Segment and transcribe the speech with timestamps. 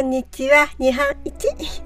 [0.00, 1.34] んにちは、日本一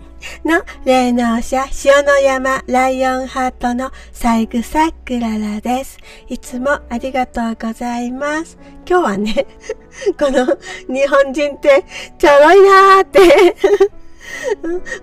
[0.44, 5.98] の霊能者、塩の山ライオンハートの三草クララです。
[6.28, 8.56] いつもありがとうございます。
[8.88, 9.46] 今日はね、
[10.18, 10.46] この
[10.86, 11.84] 日本人って
[12.16, 13.56] ちょろいなーって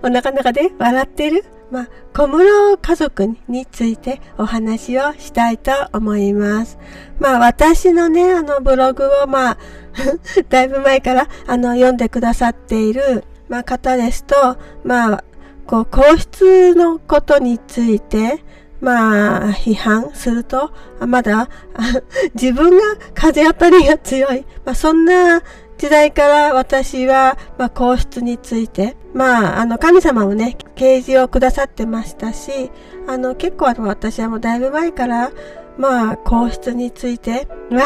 [0.02, 1.44] お腹の中で笑ってる？
[1.70, 6.78] まあ、小室家族についてお話をしたいと思います。
[7.18, 9.58] まあ、私のね、あのブログをまあ、
[10.48, 15.24] だいぶ前からあの読んでくださっている、まあ、方ですと、まあ、
[15.66, 18.42] こう、皇室のことについて、
[18.80, 21.48] まあ、批判すると、まだ、
[22.34, 22.82] 自分が
[23.14, 24.44] 風当たりが強い。
[24.64, 25.40] まあ、そんな
[25.78, 32.70] 時代から私は、まあ、皇室について、まあ、あの、神様もね、啓示をくださってましたし、
[33.06, 35.30] あの、結構あの、私はもうだいぶ前から、
[35.78, 37.84] まあ、皇室については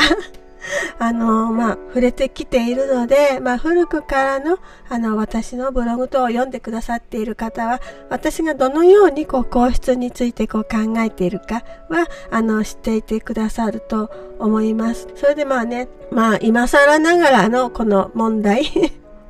[0.98, 15.08] あの、まあ、触れてきているので、まあ、古くからの、あの、私のブログ等を読んでくださっている方は、私がどのように、こう、皇室について、こう、考えているかは、あの、知っていてくださると思います。
[15.14, 18.64] それでまあね、まあ、今更ながらのこの問題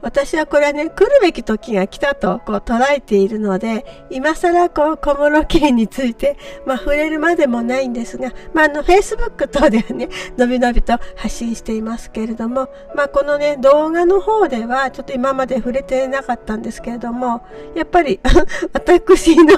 [0.07, 18.21] 私はこれはね、来るべき時が来たとこう捉えているので、今更こう小室圭について、まあ、触れるまでもないんですが、まあ、あの、Facebook 等ではね、のびのびと発信していますけれども、まあ、このね、動画の方では、ちょっと今まで触れてなかったんですけれども、やっぱり
[18.73, 19.57] 私の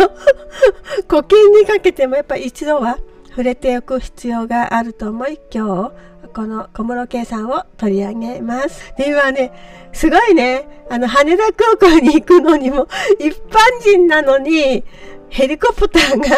[1.08, 2.96] 呼吸にかけてもやっぱり一度は
[3.38, 5.92] 触れておく必要があると思い、今
[6.24, 8.92] 日、この小室圭さんを取り上げます。
[8.96, 9.52] で、今ね、
[9.92, 12.88] すごいね、あの、羽田空港に行くのにも、
[13.20, 14.82] 一般人なのに、
[15.28, 16.36] ヘリコプターが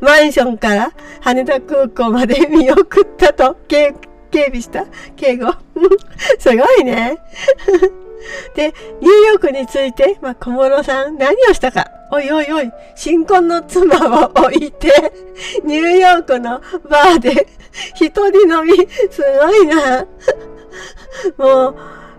[0.00, 3.92] マンションから羽田空港まで見送ったと、警
[4.30, 4.86] 備した？
[5.16, 5.52] 警護？
[6.38, 7.18] すごいね。
[8.54, 11.90] で、ニューヨークについて、まあ、小室さん何をしたか？
[12.10, 14.90] おいおいおい、新婚の妻を置いて、
[15.64, 17.46] ニューヨークのバーで
[17.94, 20.06] 一人飲み、すごいな。
[21.38, 21.76] もう、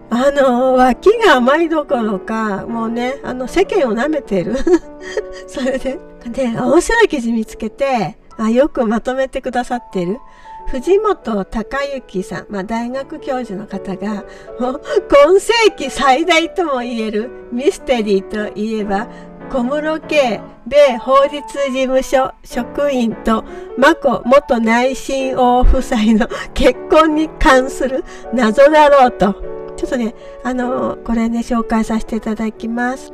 [0.10, 4.56] あの、脇が甘いどころか、もうね、あの、世間を舐めてる。
[5.48, 10.20] それで、で、面白い記事見つけて、あよくまとめてくださってる。
[10.68, 14.24] 藤本隆之さん、まあ、大学教授の方が、
[14.60, 14.82] もう
[15.26, 19.08] 今世紀最大とも言えるミステリーといえば、
[19.52, 23.44] 小室圭米法律事務所職員と
[23.78, 29.34] 眞子元内親王夫妻の結婚に関する謎だろうと。
[29.76, 33.12] ちょっとね、あの、これね、紹介させていただきます。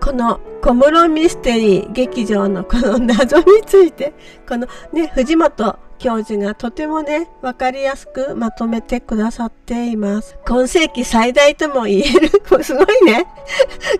[0.00, 4.14] この小室ミステリー劇場のこの謎について、
[4.48, 10.38] このね、藤本教授がとてもね、わかりやすくまとめてくださっています。
[10.46, 12.30] 今世紀最大とも言える、
[12.62, 13.26] すごいね。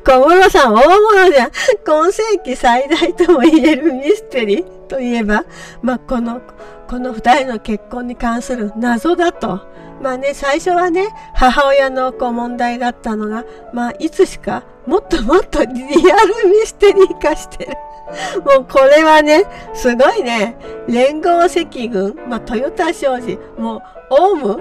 [0.04, 1.50] 小室さん大物じゃん。
[1.84, 5.44] 今世紀最大とも言えるミステリーといえば、
[5.82, 6.40] まあ、この、
[6.88, 9.60] この二人の結婚に関する謎だと。
[10.00, 17.72] まあね、最初はね、母親のこう問題だったのが、まあ、いつしかもっともっとリアルミステリー化してる。
[18.42, 19.44] もうこれはね、
[19.74, 20.56] すごいね、
[20.88, 24.58] 連合赤軍、まあ、トヨタ商事、もう、オウム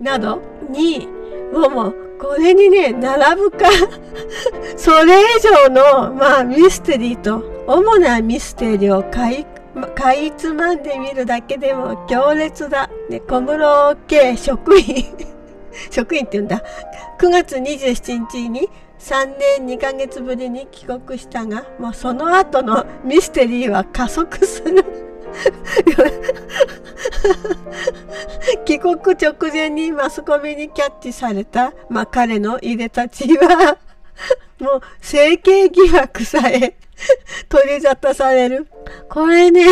[0.00, 1.06] などに、
[1.52, 3.66] もうもう、これにね、並ぶか
[4.76, 9.46] それ以上の、まあ、ミステリーと、主なミステリーをかい、
[9.94, 12.90] かいつまんでみるだけでも強烈だ。
[13.08, 15.04] ね、小室家職員
[15.88, 16.60] 職員って言うんだ。
[17.20, 24.84] 9月27日に3年2ヶ月ぶりに帰国したが、もうその後のミステリーは加速する。
[28.64, 33.78] 帰国直前にマスコミにキャッチされた、まあ、彼のいでたちは、
[34.58, 36.76] もう整形疑惑さえ
[37.48, 38.66] 取り沙汰される。
[39.08, 39.66] これね、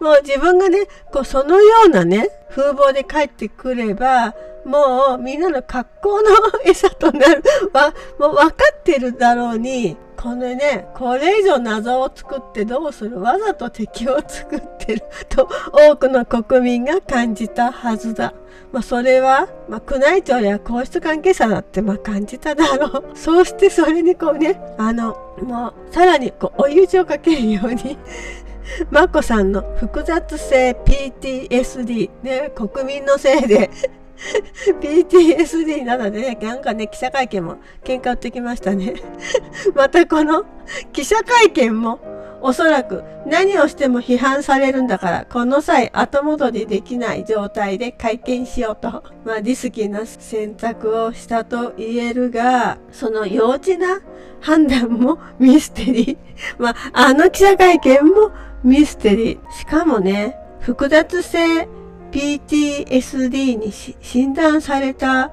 [0.00, 4.34] もう自分がね、こうそのようなね、風貌で帰ってくれば、
[4.66, 6.30] もうみんなの格好の
[6.64, 7.42] 餌となる
[7.72, 13.20] は、もう分かってるだろうに、このね、これ以上謎を作ってどうする？
[13.20, 18.34] わざと敵を作ってると多くの国民が感じたはずだ。
[18.72, 23.04] まあ、それは、まあ、宮内庁や皇室関係者だってまあ感じただろう。
[23.16, 27.96] そうしてそれにこうね、あの、もうさらにこう追い打ちをかけるように
[28.90, 33.70] 眞子さんの複雑性 PTSD、ね、国民のせいで
[34.80, 38.94] PTSD なので、ね、なんかね、記者会見も喧嘩売ってきましたね。
[39.74, 40.44] またこの
[40.92, 42.00] 記者会見も
[42.40, 54.00] おそらく何をしても批判されるんだから、この際後戻りできない状態で会見しようと、まあ、リスキーな選択をしたと言えるが、その幼稚な
[54.40, 56.16] 判断もミステリー。
[56.58, 58.30] まあ、あの記者会見も
[58.62, 59.52] ミステリー。
[59.52, 61.68] しかもね、複雑性
[62.16, 63.70] PTSD に
[64.00, 65.32] 診断された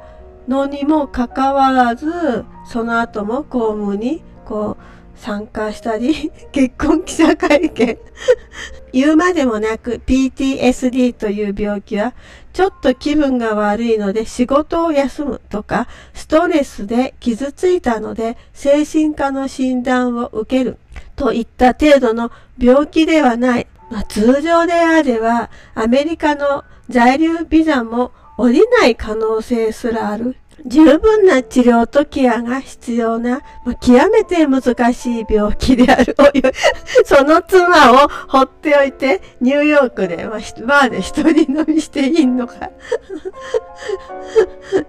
[0.49, 7.97] のにもかかわらず、その後も公務にこう参加したり、 結婚記者会見
[8.91, 12.13] 言うまでもなく PTSD という病気は
[12.51, 20.77] ちょっと気分が悪いので仕事を休むとかストレスで傷ついたので精神科の診断を受ける
[21.15, 23.67] といった程度の病気ではない。
[23.93, 30.35] まあ、通常であればアメリカの在留ビザも降りない可能性すらある。
[30.65, 36.15] 十分な治療とケアが必要な、まあ、極めて難しい病気である。
[37.05, 42.55] その妻を放っておいて、ニューヨークで、まあ、バーで一人飲みしていいのか。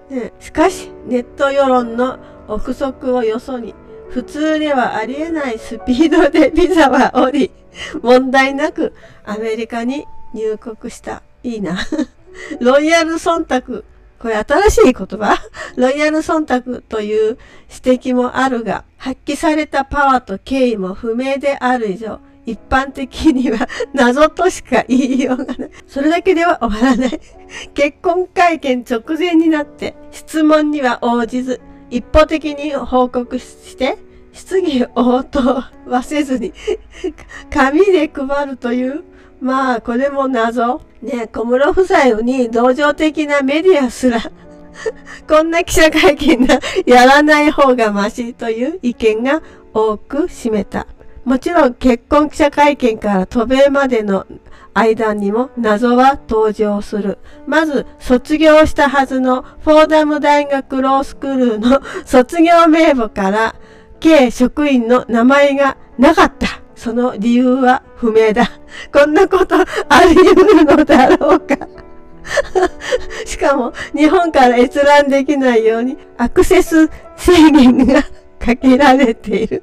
[0.08, 2.18] ね、しかし、ネット世論の
[2.48, 3.74] 憶測をよそに、
[4.10, 7.50] 普通ではありえないスピードでビザは降り、
[8.02, 8.94] 問題なく
[9.24, 11.22] アメリカに入国した。
[11.42, 11.78] いいな。
[12.60, 13.84] ロイヤル忖度
[14.18, 15.36] これ新しい言葉？
[15.76, 17.38] ロイヤル忖度という
[17.84, 25.70] 指摘もあるが、発揮されたパワーと敬意も不明である以上、一般的には謎としか言いようがない。
[25.86, 27.20] それだけでは終わらない。
[27.74, 31.60] 結婚会見直前になって質問には応じず、
[31.90, 33.98] 一方的に報告して、
[34.34, 36.52] 質疑応答はせずに
[37.50, 39.04] 紙で配るという
[39.40, 40.80] まあ、これも謎。
[41.02, 44.18] ね、小室夫妻に同情的なメディアすら
[45.28, 49.42] こんな記者会見がやらない方がマシという意見が
[49.74, 50.86] 多く占めた。
[51.24, 54.26] もちろん結婚記者会見から渡米までの
[54.72, 57.18] 間にも謎は登場する。
[57.46, 63.54] まず、卒業したはずのフォーダム大学ロースクールの卒業名簿から、
[64.04, 66.60] 計職員の名前がなかった。
[66.76, 68.50] その理由は不明だ。
[68.92, 71.56] こんなことあり得るのだろうか。
[73.24, 78.02] しかも、日本から閲覧できないようにアクセス制限が
[78.38, 79.62] かけられている。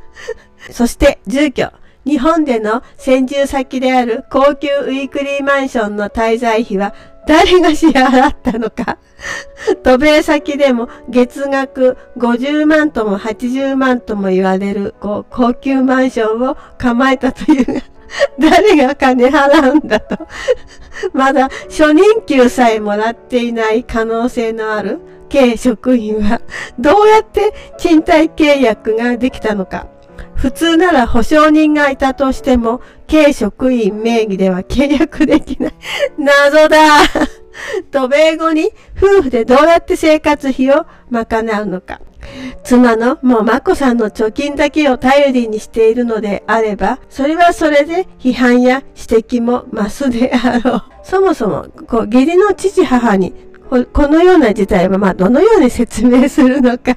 [0.72, 1.70] そして、住居。
[2.06, 6.94] 日本での先住先である高級ウィークリーマンションの滞在費は
[7.28, 8.96] 誰が支払ったのか？
[9.84, 17.80] 渡米先でも月額50万とも80万とも言われるこう高級マンションを構えたというが、
[18.40, 20.26] 誰が金払うんだと。
[21.12, 24.98] まだ初任給さえもらっていない可能性のある
[25.28, 26.40] 経職員は
[26.78, 29.86] どうやって賃貸契約ができたのか？
[30.38, 35.74] 普通なら保証人がいたとしても、軽職員名義では契約できない。
[36.16, 36.78] 謎だ
[37.90, 42.00] 渡米後に夫婦でどうやって生活費を賄うのか。
[42.62, 50.82] 妻のもう眞子さんの貯金だけを頼りにしているのであれば、それはそれで批判や指摘も増すであろう。
[51.02, 53.32] そもそも、こう、義理の父母に、
[53.92, 56.96] このような事態は、まあ、どのように説明するのか。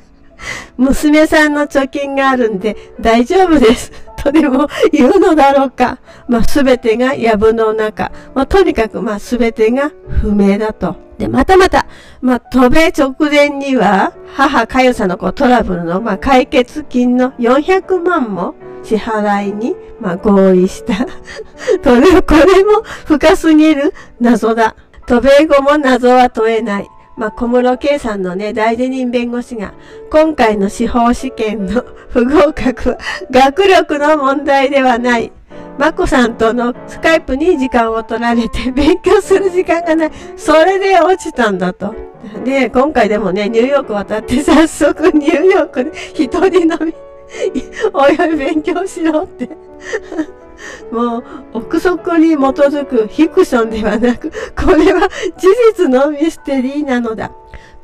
[0.78, 3.92] 娘さんの貯金があるんで大丈夫です。
[4.22, 5.98] とでも言うのだろうか。
[6.28, 8.12] まあ、すべてが藪の中。
[8.36, 10.96] まあ、とにかく、まあ、すべてが不明だと。
[11.18, 11.88] で、またまた、
[12.22, 20.94] まあ、渡米直前には、母かよさんのこうトラブルの、まあ、解決金の400万も支払いに、まあ、合意した。
[21.82, 21.92] と、
[22.24, 24.76] これも深すぎる謎だ。
[25.08, 26.90] 渡米後も謎は問えない。
[27.18, 29.74] まあ、小室圭さんのね、代理人弁護士が、
[30.12, 32.98] 今回の司法試験の 不合格は、
[33.30, 35.32] 学力の問題ではない。
[35.78, 40.12] 眞子さんとのスカイプに時間を取られて勉強する時間がない。
[40.36, 41.96] それで落ちたんだと。
[42.44, 46.94] で、今回でもね、ニューヨーク渡って早速ニューヨークで一人飲み、
[47.94, 49.50] おいおい勉強しろって
[50.92, 57.32] もう、憶測に基づくフィクションではなく、これは事実のミステリーなのだ。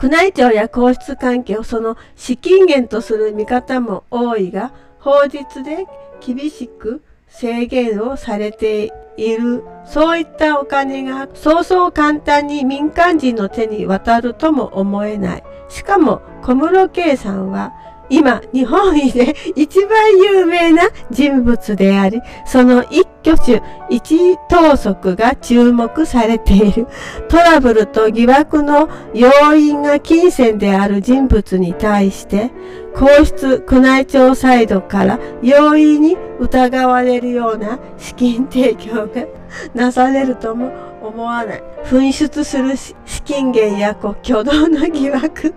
[0.02, 5.86] 宮内庁や皇室関係をその資金源とする見方も多いが、法律で
[6.20, 9.64] 厳しく制限をされている。
[9.86, 15.44] そういったお金がそうそう簡単に民間人の手に渡るとも思えない。
[15.70, 17.74] しかも小室圭さんは
[18.10, 26.88] 今、日本で一番有名な人物であり、その一挙手、一投足が注目されている。
[27.28, 32.52] トラブルと疑惑の要因が金銭である人物に対して、
[32.96, 39.28] 皇室宮内庁サイドから容易に疑われるような資金提供が
[39.74, 40.72] なされるとも
[41.02, 41.64] 思わない。
[41.84, 45.54] 紛失する資金源や挙動の疑惑。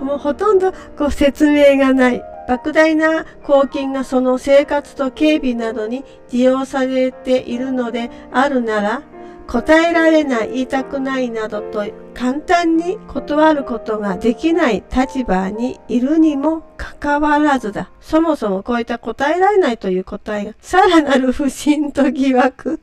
[0.00, 2.22] もうほとんどこう説明がない。
[2.48, 9.02] 莫大な公金がその生活と警備などに利用されているのであるなら、
[9.48, 11.84] 答えられない、言いたくないなどと
[12.14, 17.90] 簡単に断ることができない立場にいるにもかかわらずだ。
[18.00, 22.80] そもそもこういった答えられないという答えがさらなる不信と疑惑。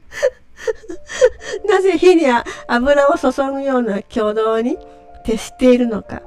[1.69, 2.25] なぜ火に
[2.67, 4.77] 油を注ぐような挙動に
[5.25, 6.21] 徹しているのか。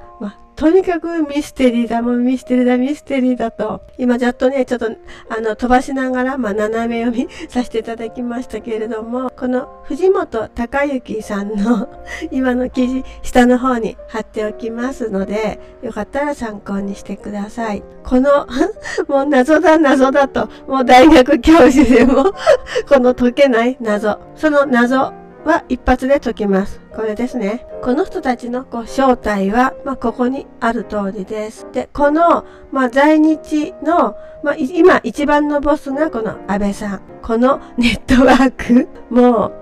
[0.56, 3.82] とにかくミステリーだ、もうミステリーだ、ミステリーだと。
[3.98, 4.86] 今ざっとね、ちょっと、
[5.28, 11.88] あの、飛ばしながら、まあ、斜め読みさせていただきましたけれども、この藤本隆之さんの
[12.32, 17.82] 今の記事、下の方に貼っておきますので、よかったら参考にしてください。
[18.02, 18.46] この
[19.08, 22.32] もう謎だ、謎だと、もう大学教授でも
[22.88, 24.18] この解けない謎。
[24.34, 25.12] その謎
[25.46, 26.80] は一発で解きます。
[26.94, 27.66] これですね。
[27.82, 31.66] この人たちのこう正体は、まあ、ここにある通りです。
[31.72, 37.00] で、この、まあ、在日の、まあ、今一番のボスがこの安倍さん。
[37.22, 39.52] このネットワーク、もう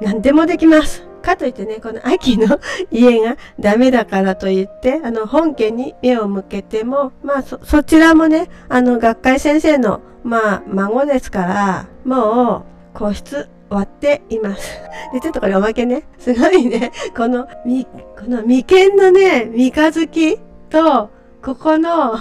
[0.00, 1.06] 何でもできます。
[1.22, 2.60] かといってね、この秋の
[2.92, 14.80] 家がダメだからといって、あの、本家に目を向けても、まあ、そ、そちらもね、あの、学会先生の、まあ、孫ですから、もう、皇室終わっています。
[15.12, 16.04] で、ちょっとこれおまけね。
[16.18, 16.92] すごいね。
[17.16, 17.90] この、み、こ
[18.26, 20.38] の眉間のね、三日月
[20.70, 21.10] と、
[21.42, 22.14] ここの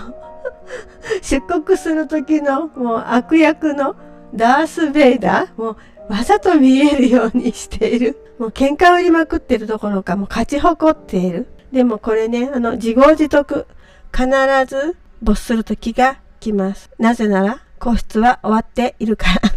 [1.22, 3.96] 出国する時の、もう悪役の
[4.34, 8.18] ダース・ベイダー、もうわざと見えるようにしている。
[8.40, 11.48] もう喧嘩売りまくってるどころか、もう勝ち誇っている。
[11.72, 13.68] でもこれね、あの、自業自得、
[14.14, 14.28] 必
[14.68, 16.90] ず没する時が来ます。
[17.00, 19.53] なぜなら、皇室は終わっているから。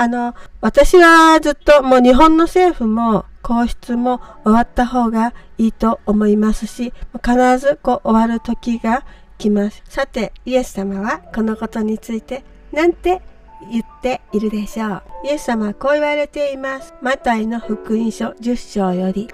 [0.00, 9.04] あの、私はずっともう日本の政府も皇室も終わった方がいいと思いますし、必ずこう終わる時が
[9.36, 9.82] 来ます。
[9.84, 12.42] さて、イエス様はこのことについて
[12.72, 13.20] 何て
[13.70, 15.02] 言っているでしょう。
[15.26, 16.94] イエス様はこう言われています。
[17.02, 19.28] マタイの福音書10章より。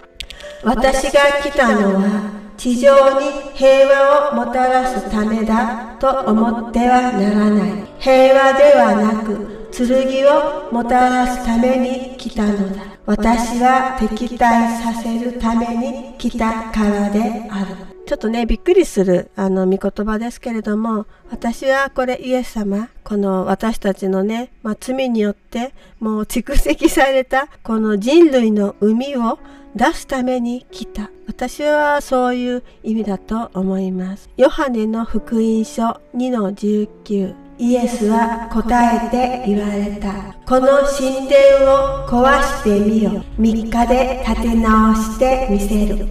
[0.65, 7.85] 私が来たのは地上に平和をもたらすためだと思ってはならない。
[8.01, 12.83] 平和ではなく剣をもたらすために来たのだ。
[13.05, 17.97] 私は敵対させるために来たからである。
[18.07, 29.41] ちょっとね、びっくりする、あの、見言葉ですけれども、私はこれイエス様、この私たちのね、まあ、罪によって、もう蓄積された、この人類の海を
[29.75, 31.11] 出すために来た。
[31.27, 34.31] 私はそういう意味だと思います。
[34.37, 37.46] ヨハネの福音書2の19。
[37.59, 40.37] イエスは答えて言われた。
[40.47, 43.25] この神殿を壊してみよ。
[43.39, 46.07] 3日で建て直してみせる。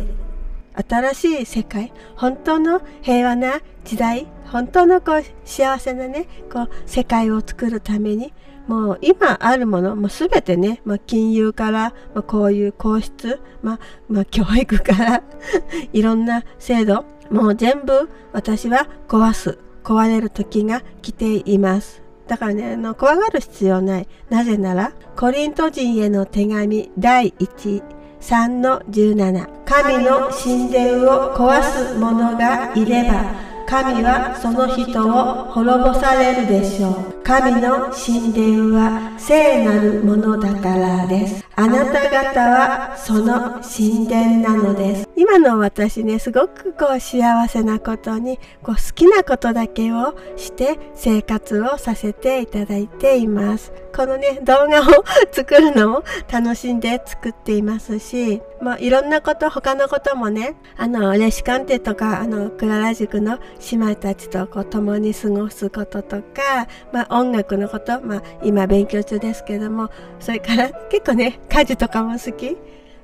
[0.87, 8.33] 新しい世界、本当の平和な時代、本当のこう幸せなね、こう世界を作るために、
[8.67, 15.23] もう今あるもの、もうすべてね、まあ、金融から、まあ、こういう皇室、まあ、まあ、教育から
[15.93, 19.59] いろんな制度、もう全部私は壊す。
[19.85, 22.01] 壊れる時が来ています。
[22.27, 24.07] だからね、あの、怖がる必要ない。
[24.29, 27.83] なぜなら、コリント人への手紙第1、
[28.19, 29.47] 3の17。
[29.65, 37.23] 神の神殿を壊す者がいれば、神はその人を滅ぼされるでしょう。
[37.23, 41.45] 神の神殿は聖なるものだからです。
[41.55, 45.04] あなた方はその神殿なのです。
[45.17, 53.71] 今の私ね、すごくこう幸せなことに、こう好きなことだけをして生活をさせていただいています。
[53.95, 63.39] このね、動画を作るのも楽しんで作っていますし、まあいろんなこと、他のこともね、あの、レシカンテとか、あの、クララ塾の
[63.71, 72.57] 姉妹たちとこう共に過ごすこととか、まあ音楽のこと、まあ今勉強中ですけども、それから結構ね、家事とかも好き。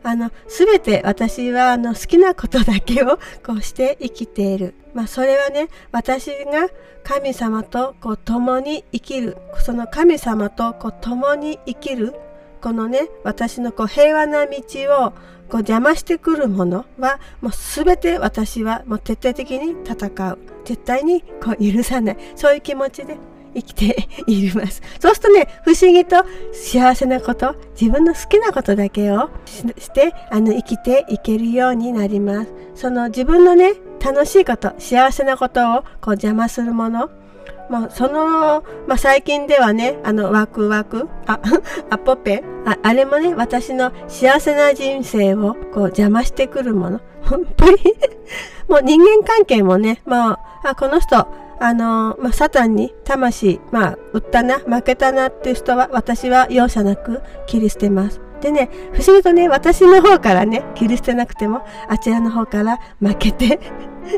[0.04, 4.74] あの、すべて私はあの好きなことだけをこうして生きている。
[4.94, 6.70] まあそれはね、私が
[7.04, 9.38] 神様とこう共に生きる。
[9.60, 12.14] その神様とこう共に生きる
[12.62, 14.58] このね私のこう平和な道
[15.06, 15.12] を
[15.50, 23.18] こう邪魔してくるものはもう全て私はもう徹底的に戦う絶対にこう許さないそういう気持ちで
[23.54, 24.82] 生きています。
[25.00, 29.30] そうするとね、不思議と幸せなこと、自分の好きなことだけを
[29.78, 32.54] して、あの、生きていけるようになります。
[32.76, 37.10] その自分のね、楽しいこと、幸せなことをこう邪魔するもの、
[37.70, 41.40] まあ、その、まあ、最近ではね、あの、ワクワク、あ、
[41.90, 47.00] アポペあ、あれもね、私の幸せな人生をこう邪魔してくるもの。
[47.24, 47.78] 本当に
[48.68, 51.28] もう人間関係もね、もう、あ、この人、
[51.62, 58.20] あの、まあ、サタンに魂、まあ、売ったな、負けたなっていう人は、私は容赦なく切り捨てます。
[58.42, 63.60] でね、不思議とね、私の方からね、切り捨てなくても、あちらの方から負けて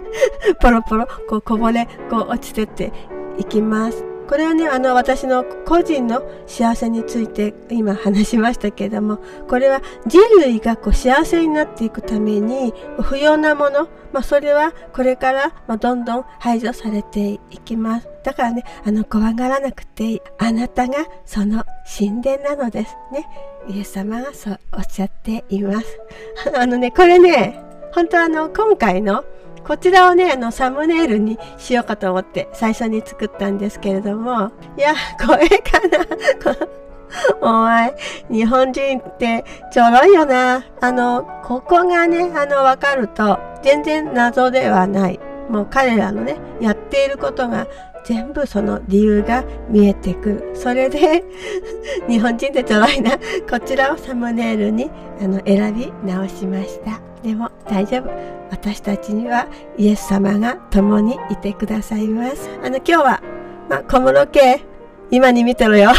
[0.62, 2.94] ポロポロ、こう、こぼれ、こう、落ちてって
[3.38, 4.13] いきます。
[4.34, 18.10] これはね、あの、私の個人の幸せについて今話しましたけれども、これは人類がこう幸せになっていくために不要なもの、まあ、それはこれから、まどんどん排除されていきます。
[18.24, 20.22] だからね、あの、怖がらなくていい。
[20.40, 23.28] あなたがその神殿なのですね。
[23.68, 26.00] イエス様がそうおっしゃっています。
[26.58, 27.64] あのね、これね、
[27.94, 29.24] 本当あの、今回の
[29.66, 34.94] こちらをね、あの、サムネイルにしようかと思って最初に作ったんですけれども、いや、
[35.26, 36.68] これかな。
[37.42, 37.96] お前、
[38.30, 40.64] 日本人ってちょろいよな。
[40.82, 45.20] あの、ここがね、あの、わかると、全然謎ではない。
[45.50, 47.68] もう彼らのね、やっていることが
[48.04, 50.52] 全部その理由が見えてくる。
[50.56, 51.24] それで
[52.08, 53.12] 日本人でちょろいな。
[53.50, 54.90] こちらをサムネイルに
[55.22, 57.13] あの選び直しました。
[57.24, 58.10] でも大丈夫。
[58.52, 62.50] 私たちにはイエス様が共にいてくださいます。
[62.64, 63.22] あの今日は、
[63.70, 64.62] まあ、小室圭、
[65.10, 65.92] 今に見てろよ。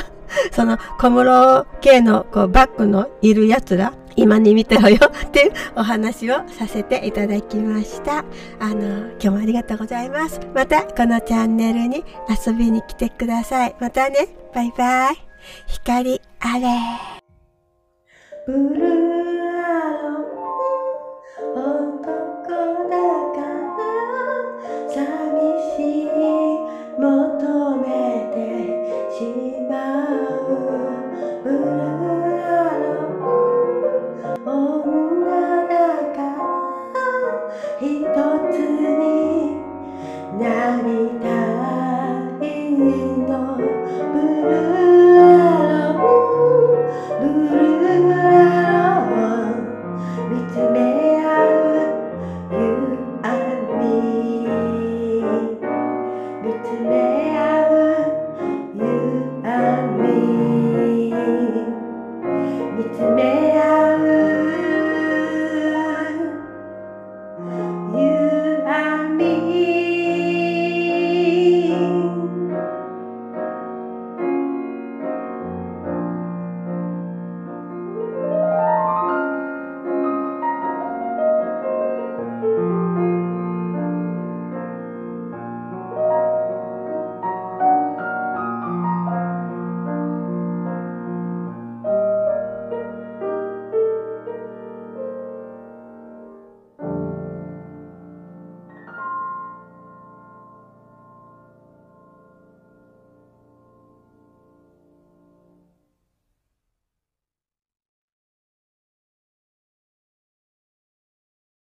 [0.52, 8.24] その小室圭のこうバッグのいる奴ら、今に見てろよ っていうお話をさせていただきました。
[8.58, 10.40] あの、今日もありがとうございます。
[10.54, 12.04] またこのチャンネルに
[12.46, 13.76] 遊びに来てください。
[13.80, 15.16] またね、バイバイ。
[15.66, 16.68] 光あれ。
[44.42, 44.69] Amen.